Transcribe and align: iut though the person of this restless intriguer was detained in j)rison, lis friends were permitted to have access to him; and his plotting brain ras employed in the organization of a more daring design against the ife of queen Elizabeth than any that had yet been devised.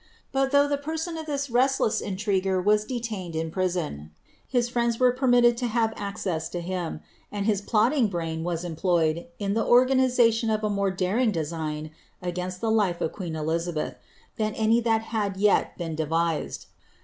iut 0.33 0.49
though 0.49 0.67
the 0.67 0.79
person 0.79 1.15
of 1.15 1.27
this 1.27 1.51
restless 1.51 2.01
intriguer 2.01 2.59
was 2.59 2.85
detained 2.85 3.35
in 3.35 3.51
j)rison, 3.51 4.09
lis 4.51 4.67
friends 4.67 4.99
were 4.99 5.11
permitted 5.11 5.55
to 5.55 5.67
have 5.67 5.93
access 5.95 6.49
to 6.49 6.59
him; 6.59 7.01
and 7.31 7.45
his 7.45 7.61
plotting 7.61 8.07
brain 8.07 8.43
ras 8.43 8.63
employed 8.63 9.27
in 9.37 9.53
the 9.53 9.63
organization 9.63 10.49
of 10.49 10.63
a 10.63 10.71
more 10.71 10.89
daring 10.89 11.29
design 11.31 11.91
against 12.19 12.61
the 12.61 12.71
ife 12.73 12.99
of 12.99 13.11
queen 13.11 13.35
Elizabeth 13.35 13.93
than 14.37 14.55
any 14.55 14.79
that 14.81 15.03
had 15.03 15.37
yet 15.37 15.77
been 15.77 15.93
devised. 15.93 16.65